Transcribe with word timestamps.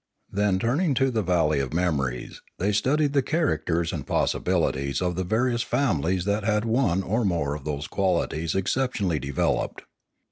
Then 0.31 0.57
turning 0.57 0.95
to 0.95 1.11
the 1.11 1.21
valley 1.21 1.59
of 1.59 1.73
memories, 1.75 2.41
they 2.57 2.71
studied 2.71 3.13
the 3.13 3.21
characters 3.21 3.93
and 3.93 4.01
possibilities 4.07 4.99
of 4.99 5.15
the 5.15 5.23
various 5.23 5.61
families 5.61 6.25
that 6.25 6.43
had 6.43 6.65
one 6.65 7.03
or 7.03 7.23
more 7.23 7.53
of 7.53 7.65
those 7.65 7.85
qualities 7.85 8.55
exceptionally 8.55 9.19
developed. 9.19 9.83